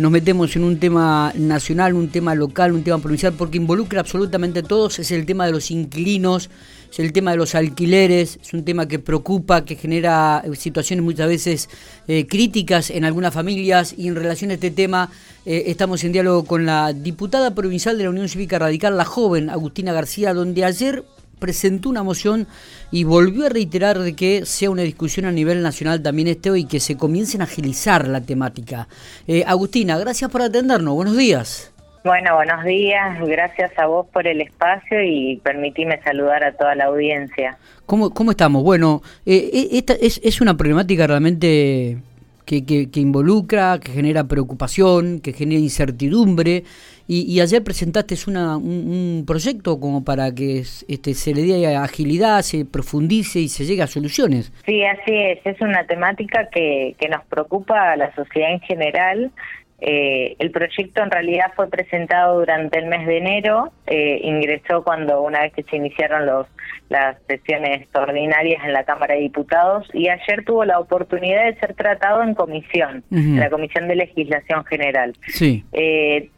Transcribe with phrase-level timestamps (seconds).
[0.00, 4.60] nos metemos en un tema nacional, un tema local, un tema provincial, porque involucra absolutamente
[4.60, 6.48] a todos, es el tema de los inquilinos,
[6.90, 11.28] es el tema de los alquileres, es un tema que preocupa, que genera situaciones muchas
[11.28, 11.68] veces
[12.08, 13.94] eh, críticas en algunas familias.
[13.94, 15.10] Y en relación a este tema
[15.44, 19.50] eh, estamos en diálogo con la diputada provincial de la Unión Cívica Radical, la joven
[19.50, 21.04] Agustina García, donde ayer
[21.40, 22.46] presentó una moción
[22.92, 26.66] y volvió a reiterar de que sea una discusión a nivel nacional también este y
[26.66, 28.86] que se comiencen a agilizar la temática.
[29.26, 30.94] Eh, Agustina, gracias por atendernos.
[30.94, 31.72] Buenos días.
[32.04, 33.18] Bueno, buenos días.
[33.20, 37.58] Gracias a vos por el espacio y permitime saludar a toda la audiencia.
[37.84, 38.62] ¿Cómo, cómo estamos?
[38.62, 41.98] Bueno, eh, eh, esta es, es una problemática realmente
[42.46, 46.64] que, que, involucra, que genera preocupación, que genera incertidumbre.
[47.12, 52.64] Y, ayer presentaste una, un, proyecto como para que este, se le dé agilidad, se
[52.64, 54.52] profundice y se llegue a soluciones.
[54.64, 55.40] Sí, así es.
[55.44, 59.32] Es una temática que, que nos preocupa a la sociedad en general.
[59.80, 65.22] Eh, el proyecto en realidad fue presentado durante el mes de enero, eh, ingresó cuando
[65.22, 66.46] una vez que se iniciaron los,
[66.90, 71.74] las sesiones extraordinarias en la Cámara de Diputados y ayer tuvo la oportunidad de ser
[71.74, 75.12] tratado en comisión, en la Comisión de Legislación General.
[75.26, 75.64] Sí.
[75.72, 76.28] Eh,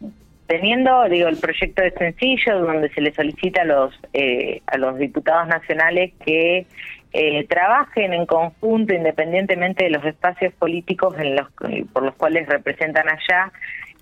[0.52, 3.98] teniendo, digo, el proyecto es sencillo, donde se le solicita a los,
[4.66, 6.66] a los diputados nacionales que
[7.14, 11.48] eh, trabajen en conjunto, independientemente de los espacios políticos en los,
[11.94, 13.50] por los cuales representan allá,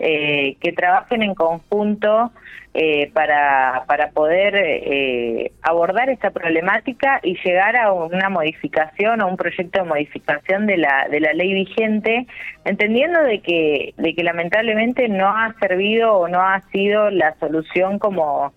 [0.01, 2.33] eh, que trabajen en conjunto
[2.73, 9.37] eh, para, para poder eh, abordar esta problemática y llegar a una modificación o un
[9.37, 12.27] proyecto de modificación de la, de la ley vigente,
[12.65, 17.99] entendiendo de que, de que lamentablemente no ha servido o no ha sido la solución
[17.99, 18.53] como,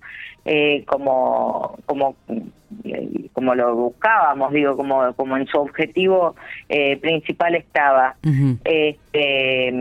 [0.86, 2.16] como, como
[3.34, 6.36] como lo buscábamos, digo, como, como en su objetivo
[6.70, 8.16] eh, principal estaba.
[8.64, 9.74] este,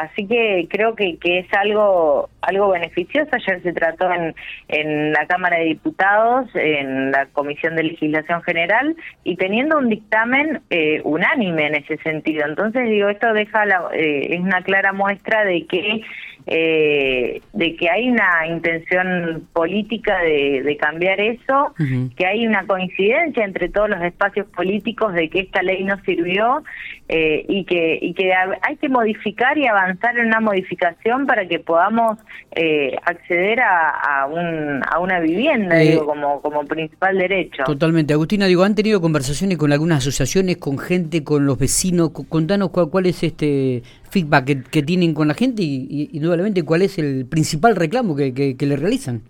[0.00, 3.30] así que creo que, que es algo algo beneficioso.
[3.32, 4.34] Ayer se trató en,
[4.68, 8.94] en la Cámara de Diputados, en la Comisión de Legislación General,
[9.24, 12.46] y teniendo un dictamen eh, unánime en ese sentido.
[12.46, 16.02] Entonces, digo, esto deja la, eh, es una clara muestra de que
[16.46, 21.74] eh, de que hay una intención política de, de cambiar eso,
[22.16, 26.62] que hay una coincidencia entre todos los espacios políticos de que esta ley no sirvió
[27.08, 31.58] eh, y que y que hay que modificar y avanzar en una modificación para que
[31.58, 32.18] podamos
[32.52, 37.64] eh, acceder a, a, un, a una vivienda, eh, digo, como, como principal derecho.
[37.64, 38.12] Totalmente.
[38.12, 42.10] Agustina, digo, ¿han tenido conversaciones con algunas asociaciones, con gente, con los vecinos?
[42.28, 43.82] Contanos cuál, cuál es este
[44.16, 48.66] feedback que, tienen con la gente y, indudablemente cuál es el principal reclamo que, que,
[48.66, 49.20] le realizan.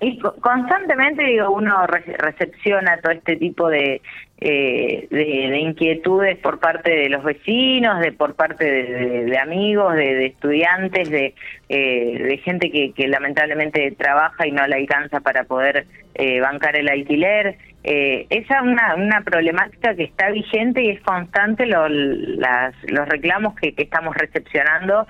[0.00, 4.02] Y constantemente, digo, uno recepciona todo este tipo de,
[4.38, 11.08] eh, de, inquietudes por parte de los vecinos, de por parte de, amigos, de, estudiantes,
[11.08, 11.34] de,
[11.70, 16.76] eh, de gente que, que, lamentablemente trabaja y no le alcanza para poder eh, bancar
[16.76, 17.56] el alquiler.
[17.84, 23.06] Eh, esa es una, una problemática que está vigente y es constante lo, las, los
[23.08, 25.06] reclamos que, que estamos recepcionando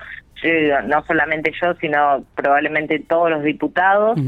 [0.86, 4.18] no solamente yo, sino probablemente todos los diputados,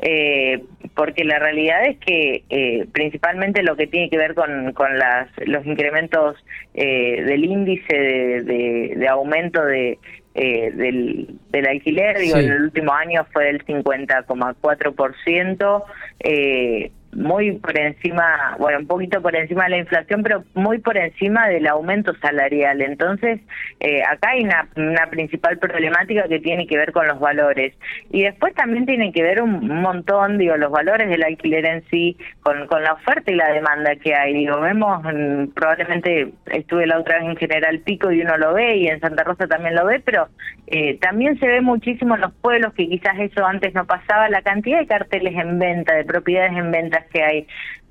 [0.00, 0.62] eh,
[0.94, 5.28] porque la realidad es que eh, principalmente lo que tiene que ver con, con las,
[5.44, 6.36] los incrementos
[6.74, 9.98] eh, del índice de, de, aumento de,
[10.34, 15.84] del, del alquiler, digo, en el último año fue del 50,4%,
[16.20, 20.96] eh, muy por encima, bueno, un poquito por encima de la inflación, pero muy por
[20.96, 22.82] encima del aumento salarial.
[22.82, 23.40] Entonces,
[23.80, 27.74] eh, acá hay una, principal problemática que tiene que ver con los valores.
[28.10, 32.16] Y después también tiene que ver un, montón, digo, los valores del alquiler en sí,
[32.42, 34.34] con, con la oferta y la demanda que hay.
[34.34, 38.76] Digo, vemos, mm, probablemente estuve la otra vez en General Pico y uno lo ve,
[38.76, 40.28] y en Santa Rosa también lo ve, pero
[40.66, 44.42] eh, también se ve muchísimo en los pueblos, que quizás eso antes no pasaba, la
[44.42, 47.46] cantidad de carteles en venta, de propiedades en venta que hay.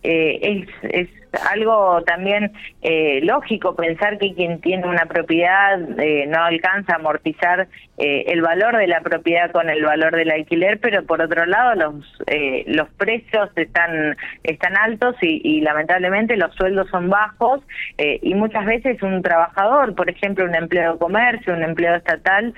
[0.08, 1.10] Eh, es, es
[1.52, 2.52] algo también
[2.82, 7.68] eh, lógico pensar que quien tiene una propiedad eh, no alcanza a amortizar
[7.98, 11.76] eh, el valor de la propiedad con el valor del alquiler, pero por otro lado
[11.76, 17.62] los eh, los precios están están altos y, y lamentablemente los sueldos son bajos
[17.98, 22.54] eh, y muchas veces un trabajador, por ejemplo un empleado de comercio, un empleado estatal,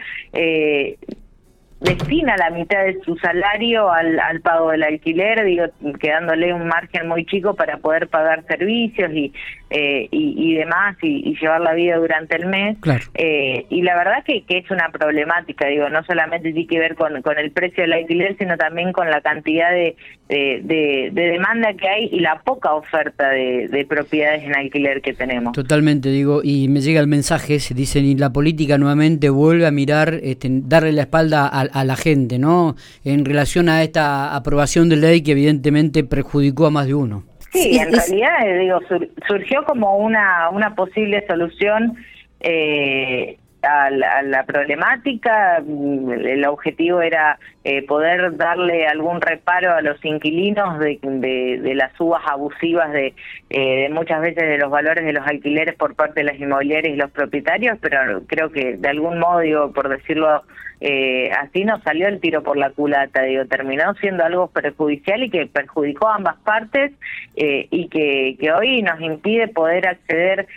[1.80, 5.66] destina la mitad de su salario al, al pago del alquiler, digo,
[6.00, 9.32] quedándole un margen muy chico para poder pagar servicios y
[9.70, 12.78] eh, y, demás y, llevar la vida durante el mes.
[13.16, 16.96] Eh, y la verdad que, que, es una problemática, digo, no solamente tiene que ver
[16.96, 19.98] con, con el precio del alquiler, sino también con la cantidad de,
[20.30, 25.54] de, demanda que hay y la poca oferta de, propiedades en alquiler que tenemos.
[25.54, 29.72] Totalmente, digo, y me llega el mensaje, se dicen, y la política nuevamente vuelve a
[29.72, 32.76] mirar, este, darle la espalda a, la gente, ¿no?
[33.04, 37.24] En relación a esta aprobación de ley que evidentemente perjudicó a más de uno.
[37.52, 38.80] Sí, en realidad, eh, digo,
[39.28, 41.96] surgió como una, una posible solución
[42.40, 43.38] eh,
[43.68, 45.62] a la, problemática.
[45.66, 51.92] Mm, el objetivo era eh, poder darle algún reparo a los inquilinos de, de, las
[51.98, 53.14] subas abusivas de,
[53.50, 56.94] eh, de, muchas veces de los valores de los alquileres por parte de las inmobiliarias
[56.94, 60.44] y los propietarios, pero creo que de algún modo, digo, por decirlo
[60.80, 65.30] eh, así, nos salió el tiro por la culata, digo, terminó siendo algo perjudicial y
[65.30, 66.92] que perjudicó a ambas partes
[67.36, 70.48] y que, que hoy nos impide poder acceder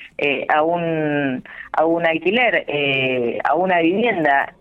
[0.49, 1.43] a un
[1.73, 2.67] a un alquiler,
[3.45, 4.55] a una vivienda.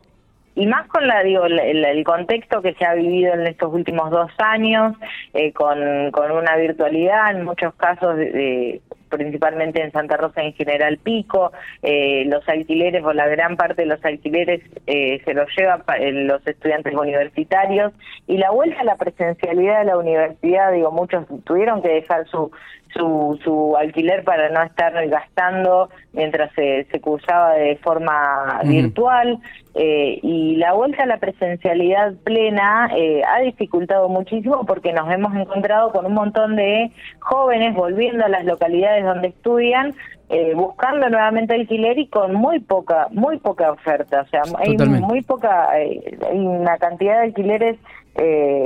[0.59, 4.29] Y más con la digo el, contexto que se ha vivido en estos últimos dos
[4.39, 4.93] años
[5.33, 10.97] eh, con, con una virtualidad en muchos casos de, principalmente en Santa Rosa en General
[10.97, 11.51] Pico,
[11.81, 15.83] eh, los alquileres o la gran parte de los alquileres eh, se los llevan
[16.27, 17.93] los estudiantes universitarios.
[18.27, 22.51] Y la vuelta a la presencialidad de la universidad, digo, muchos tuvieron que dejar su
[22.93, 29.39] su, su alquiler para no estar gastando mientras se, se cursaba de forma virtual.
[29.75, 35.35] Eh, y la vuelta a la presencialidad plena eh, ha dificultado muchísimo porque nos hemos
[35.35, 39.93] encontrado con un montón de jóvenes volviendo a las localidades donde estudian
[40.29, 44.21] eh, buscando nuevamente alquiler y con muy poca muy poca oferta.
[44.21, 46.01] O sea hay muy poca hay
[46.31, 47.77] una cantidad de alquileres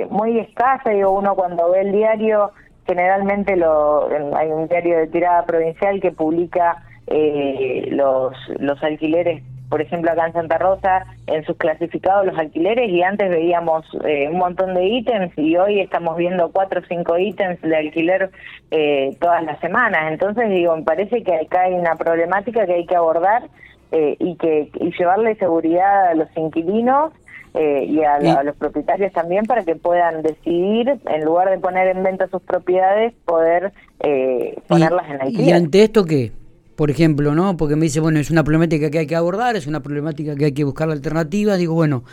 [0.10, 0.90] muy escasa.
[0.90, 2.52] Digo uno cuando ve el diario
[2.86, 9.82] generalmente lo, hay un diario de tirada provincial que publica eh, los, los alquileres, por
[9.82, 14.38] ejemplo acá en Santa Rosa, en sus clasificados los alquileres y antes veíamos eh, un
[14.38, 18.32] montón de ítems y hoy estamos viendo cuatro o cinco ítems de alquiler
[18.72, 20.12] eh, todas las semanas.
[20.12, 23.44] Entonces digo, me parece que acá hay una problemática que hay que abordar
[23.96, 27.14] y que y llevarle seguridad a los inquilinos
[27.54, 32.02] eh, y, a, los propietarios también para que puedan decidir, en lugar de poner en
[32.02, 35.48] venta sus propiedades, poder eh, ponerlas en alquiler.
[35.48, 36.32] ¿Y ante esto qué?
[36.76, 37.56] Por ejemplo, ¿no?
[37.56, 40.46] Porque me dice, bueno, es una problemática que hay que abordar, es una problemática que
[40.46, 41.60] hay que buscar alternativas.
[41.60, 42.04] Digo, bueno,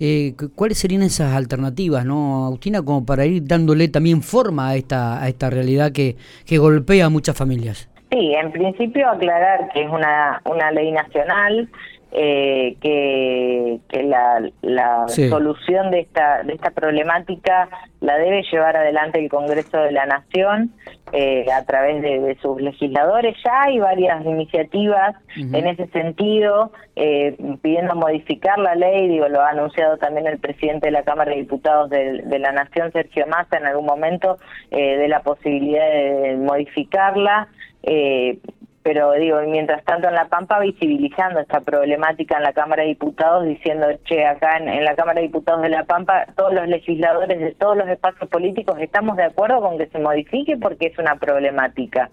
[0.00, 5.22] eh, ¿cuáles serían esas alternativas, no, Agustina, como para ir dándole también forma a esta,
[5.22, 6.16] a esta realidad que,
[6.46, 7.90] que golpea a muchas familias?
[8.10, 11.68] Sí, en principio aclarar que es una, una ley nacional,
[12.18, 17.68] eh, que, que la, la solución de esta, de esta problemática
[18.00, 20.72] la debe llevar adelante el Congreso de la Nación
[21.12, 23.36] eh, a través de, sus legisladores.
[23.44, 29.50] Ya hay varias iniciativas en ese sentido, eh, pidiendo modificar la ley, digo, lo ha
[29.50, 33.58] anunciado también el presidente de la Cámara de Diputados de, de la Nación, Sergio Massa,
[33.58, 34.38] en algún momento,
[34.70, 37.48] eh, de la posibilidad de modificarla.
[37.88, 38.38] Eh,
[38.86, 43.44] pero digo, mientras tanto en La Pampa visibilizando esta problemática en la Cámara de Diputados,
[43.44, 47.52] diciendo, che, acá en, la Cámara de Diputados de La Pampa, todos los legisladores de
[47.56, 52.10] todos los espacios políticos estamos de acuerdo con que se modifique porque es una problemática.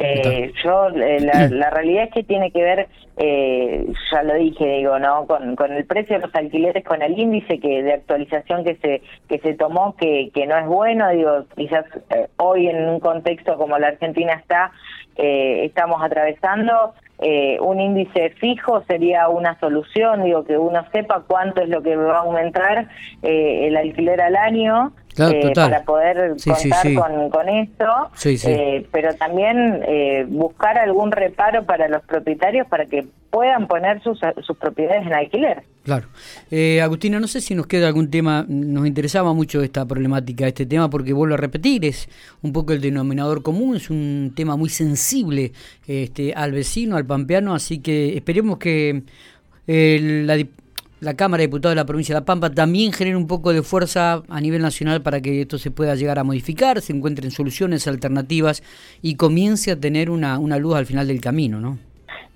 [0.00, 1.18] Eh, yo, eh,
[1.50, 5.26] la, realidad es que tiene que ver, eh, ya lo dije, digo, ¿no?
[5.26, 9.02] Con, con el precio de los alquileres, con el índice que de actualización que se
[9.28, 13.56] que se tomó, que, que no es bueno, digo, quizás eh, hoy en un contexto
[13.56, 14.70] como la Argentina está,
[15.16, 21.62] eh, estamos atravesando, eh, un índice fijo sería una solución, digo, que uno sepa cuánto
[21.62, 22.88] es lo que va a aumentar
[23.22, 24.92] eh, el alquiler al año.
[25.54, 28.10] Para poder contar Con, con, esto,
[28.92, 29.82] pero también
[30.28, 35.62] buscar algún reparo para los propietarios para que puedan poner sus, sus propiedades en alquiler.
[35.84, 36.06] Claro.
[36.50, 40.66] Eh, Agustina, no sé si nos queda algún tema, nos interesaba mucho esta problemática, este
[40.66, 42.08] tema, porque vuelvo a repetir, es
[42.42, 45.52] un poco el denominador común, es un tema muy sensible
[45.86, 49.02] este, al vecino, al pampeano, así que esperemos que
[49.66, 50.36] eh, la,
[51.00, 53.62] la Cámara de Diputados de la provincia de La Pampa también genere un poco de
[53.62, 57.86] fuerza a nivel nacional para que esto se pueda llegar a modificar, se encuentren soluciones
[57.86, 58.62] alternativas
[59.02, 61.78] y comience a tener una, una luz al final del camino, ¿no?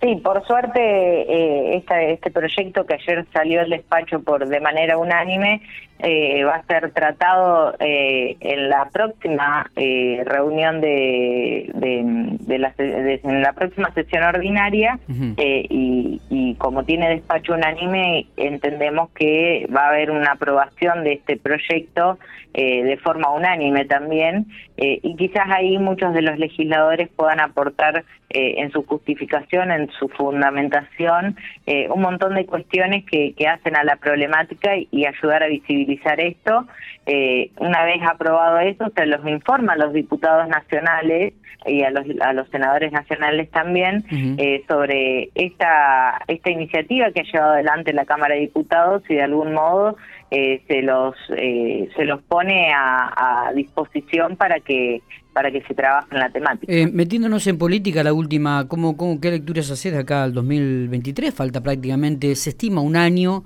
[0.03, 5.63] Sí, por suerte eh, este proyecto que ayer salió al despacho por de manera unánime
[6.05, 13.41] eh, va a ser tratado eh, en la próxima eh, reunión de, de, la, en
[13.41, 20.11] la próxima sesión ordinaria y, y, como tiene despacho unánime entendemos que va a haber
[20.11, 22.19] una aprobación de este proyecto
[22.53, 24.47] de forma unánime también
[24.77, 31.37] y quizás ahí muchos de los legisladores puedan aportar en su justificación, en su fundamentación,
[31.67, 36.67] un montón de cuestiones que, que hacen a la problemática y ayudar a visibilizar esto.
[37.07, 41.35] Eh, una vez aprobado eso, se los informa a los diputados nacionales
[41.67, 47.25] y a los, a los senadores nacionales también eh, sobre esta, esta iniciativa que ha
[47.25, 49.97] llevado adelante la Cámara de Diputados y de algún modo
[50.31, 56.09] eh, se los se los pone a, a, disposición para que para que se trabaje
[56.11, 56.73] en la temática.
[56.93, 61.33] metiéndonos en política, la última, ¿cómo, cómo, ¿qué lecturas haces de acá al 2023?
[61.33, 63.45] Falta prácticamente, se estima un año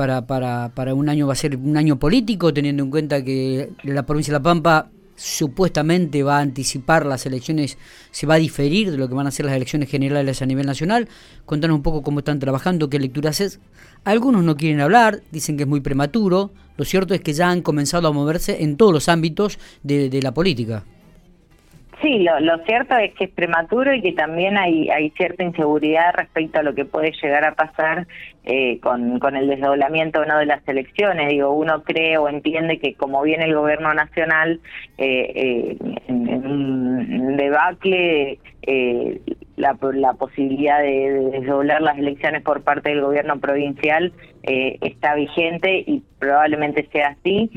[0.00, 3.68] para, para, para un año, va a ser un año político, teniendo en cuenta que
[3.82, 7.76] la provincia de La Pampa supuestamente va a anticipar las elecciones,
[8.10, 10.64] se va a diferir de lo que van a ser las elecciones generales a nivel
[10.64, 11.06] nacional.
[11.44, 13.60] Contanos un poco cómo están trabajando, qué lecturas es.
[14.04, 16.50] Algunos no quieren hablar, dicen que es muy prematuro.
[16.78, 20.22] Lo cierto es que ya han comenzado a moverse en todos los ámbitos de, de
[20.22, 20.86] la política.
[22.02, 26.58] Sí, lo, cierto es que es prematuro y que también hay, hay cierta inseguridad respecto
[26.58, 28.06] a lo que puede llegar a pasar
[28.44, 31.28] eh, con, el desdoblamiento o no de las elecciones.
[31.28, 34.60] Digo, uno cree o entiende que como viene el gobierno nacional
[34.96, 35.76] eh, eh,
[36.08, 38.38] en, un debacle,
[39.60, 44.12] la, la posibilidad de, desdoblar las elecciones por parte del gobierno provincial
[44.42, 47.50] está vigente y probablemente sea así.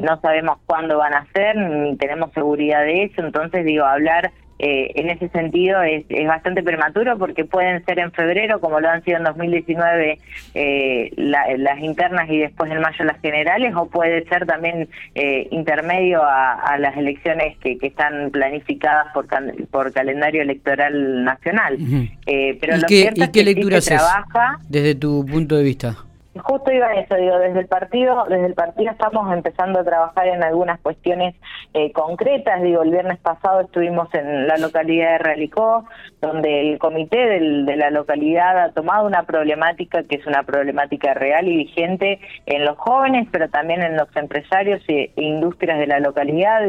[0.00, 4.92] no sabemos cuándo van a ser, ni tenemos seguridad de eso, entonces digo, hablar eh,
[4.94, 9.04] en ese sentido es, es, bastante prematuro porque pueden ser en febrero, como lo han
[9.04, 10.18] sido en 2019
[10.54, 16.22] eh, las internas y después en mayo las generales, o puede ser también eh, intermedio
[16.24, 19.26] a, las elecciones que, que, están planificadas por,
[19.70, 21.78] por calendario electoral nacional.
[22.24, 26.05] pero lo cierto es que lectura trabaja desde tu punto de vista?
[26.38, 30.42] Justo iba eso, digo, desde el partido, desde el partido estamos empezando a trabajar en
[30.42, 31.34] algunas cuestiones
[31.74, 35.84] eh, concretas, digo, el viernes pasado estuvimos en la localidad de Realicó,
[36.20, 41.48] donde el comité de la localidad ha tomado una problemática que es una problemática real
[41.48, 46.62] y vigente en los jóvenes, pero también en los empresarios e industrias de la localidad,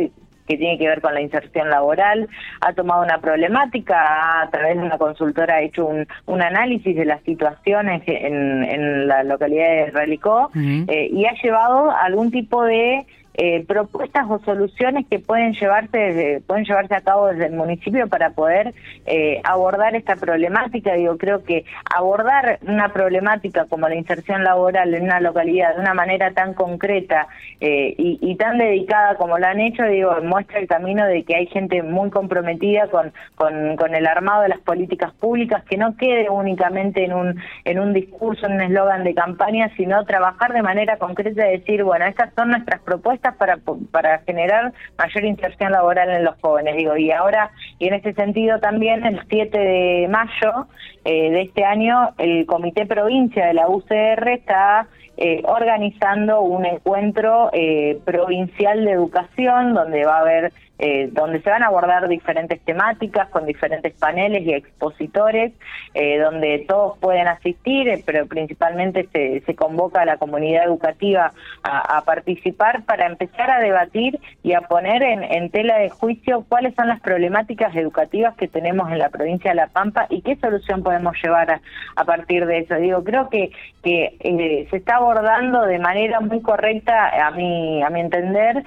[0.48, 2.28] que tiene que ver con la inserción laboral,
[2.62, 7.06] ha tomado una problemática, a través de una consultora ha hecho un, un análisis de
[7.06, 13.06] las situaciones en, en la localidad de Relicó eh, y ha llevado algún tipo de
[13.40, 18.32] eh, propuestas o soluciones que pueden llevarse pueden llevarse a cabo desde el municipio para
[18.32, 18.74] poder
[19.06, 20.94] eh, abordar esta problemática.
[20.94, 21.64] Digo creo que
[21.96, 27.28] abordar una problemática como la inserción laboral en una localidad de una manera tan concreta
[27.62, 31.48] eh, y, tan dedicada como lo han hecho digo muestra el camino de que hay
[31.48, 36.30] gente muy comprometida con, con, con el armado de las políticas públicas que no quede
[36.30, 40.98] únicamente en un en un discurso en un eslogan de campaña sino trabajar de manera
[40.98, 43.60] concreta y decir bueno estas son nuestras propuestas para,
[43.92, 46.76] para generar mayor inserción laboral en los jóvenes.
[46.76, 50.68] Digo, y ahora, y en este sentido también, el 7 de mayo
[51.06, 57.50] eh, de este año, el Comité Provincia de la UCR está eh, organizando un encuentro
[57.52, 62.60] eh, provincial de educación donde va a haber eh, donde se van a abordar diferentes
[62.62, 65.54] temáticas con diferentes paneles y expositores,
[65.96, 71.32] eh, donde todos pueden asistir, eh, pero principalmente se, convoca a la comunidad educativa
[71.64, 76.88] a, participar para empezar a debatir y a poner en, tela de juicio cuáles son
[76.88, 81.16] las problemáticas educativas que tenemos en la provincia de La Pampa y qué solución podemos
[81.24, 81.60] llevar
[81.96, 82.76] a, partir de eso.
[82.76, 83.50] Digo, creo que,
[83.82, 88.64] que se está abordando de manera muy correcta, a mi, a mi entender,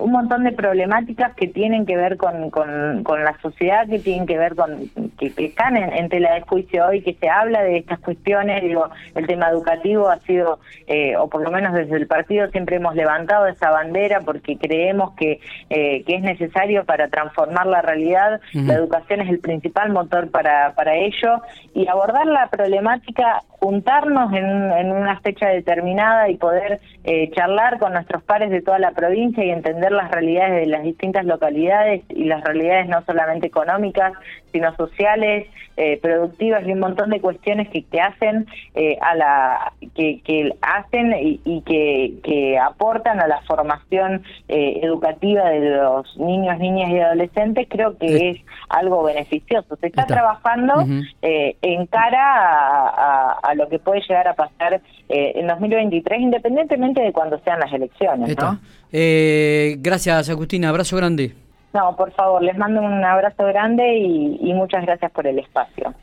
[0.00, 4.38] un montón de problemáticas que tienen que ver con, con, la sociedad, que tienen que
[4.38, 8.62] ver con, que, están en, tela de juicio hoy, que se habla de estas cuestiones,
[8.62, 12.76] digo, el tema educativo ha sido, eh, o por lo menos desde el partido siempre
[12.76, 18.40] hemos levantado esa bandera porque creemos que, eh, que es necesario para transformar la realidad,
[18.52, 21.42] la educación es el principal motor para, para ello,
[21.74, 27.92] y abordar la problemática, juntarnos en, en una fecha determinada y poder eh, charlar con
[27.92, 32.02] nuestros pares de toda la provincia y entender las realidades de las distintas localidades localidades
[32.10, 34.12] y las realidades no solamente económicas,
[34.52, 39.72] sino sociales, eh, productivas y un montón de cuestiones que, que hacen eh, a la
[39.94, 46.58] que, que hacen y, que, que, aportan a la formación eh, educativa de los niños,
[46.58, 49.76] niñas y adolescentes, creo que es algo beneficioso.
[49.76, 50.84] Se está, trabajando
[51.22, 57.38] en cara a, a, lo que puede llegar a pasar en 2023, independientemente de cuando
[57.38, 58.36] sean las elecciones.
[58.36, 58.58] ¿no?
[58.92, 60.68] Gracias, Agustina.
[60.68, 61.34] Abrazo grande.
[61.72, 65.94] No, por favor, les mando un abrazo grande y, y muchas gracias por el espacio.